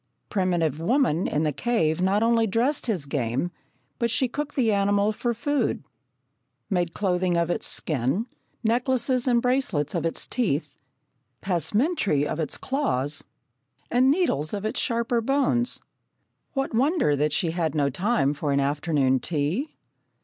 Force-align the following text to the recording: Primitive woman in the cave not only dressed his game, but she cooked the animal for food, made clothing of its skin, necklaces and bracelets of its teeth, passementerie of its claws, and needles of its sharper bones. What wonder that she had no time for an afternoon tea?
Primitive 0.29 0.79
woman 0.79 1.27
in 1.27 1.43
the 1.43 1.51
cave 1.53 2.01
not 2.01 2.23
only 2.23 2.47
dressed 2.47 2.87
his 2.87 3.05
game, 3.05 3.51
but 3.99 4.09
she 4.09 4.27
cooked 4.27 4.55
the 4.55 4.73
animal 4.73 5.11
for 5.11 5.31
food, 5.31 5.83
made 6.71 6.95
clothing 6.95 7.37
of 7.37 7.51
its 7.51 7.67
skin, 7.67 8.25
necklaces 8.63 9.27
and 9.27 9.43
bracelets 9.43 9.93
of 9.93 10.03
its 10.03 10.25
teeth, 10.25 10.73
passementerie 11.43 12.25
of 12.25 12.39
its 12.39 12.57
claws, 12.57 13.23
and 13.91 14.09
needles 14.09 14.55
of 14.55 14.65
its 14.65 14.79
sharper 14.79 15.21
bones. 15.21 15.81
What 16.53 16.73
wonder 16.73 17.15
that 17.15 17.31
she 17.31 17.51
had 17.51 17.75
no 17.75 17.91
time 17.91 18.33
for 18.33 18.51
an 18.51 18.59
afternoon 18.59 19.19
tea? 19.19 19.67